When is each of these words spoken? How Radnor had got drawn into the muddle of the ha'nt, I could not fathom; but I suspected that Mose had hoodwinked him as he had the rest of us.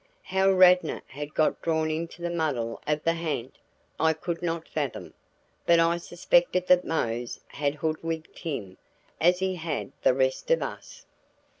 How 0.23 0.49
Radnor 0.51 1.03
had 1.05 1.35
got 1.35 1.61
drawn 1.61 1.91
into 1.91 2.23
the 2.23 2.31
muddle 2.31 2.81
of 2.87 3.03
the 3.03 3.13
ha'nt, 3.13 3.55
I 3.99 4.13
could 4.13 4.41
not 4.41 4.67
fathom; 4.67 5.13
but 5.67 5.79
I 5.79 5.97
suspected 5.97 6.65
that 6.65 6.83
Mose 6.83 7.39
had 7.49 7.75
hoodwinked 7.75 8.39
him 8.39 8.79
as 9.19 9.37
he 9.37 9.53
had 9.57 9.91
the 10.01 10.15
rest 10.15 10.49
of 10.49 10.63
us. 10.63 11.05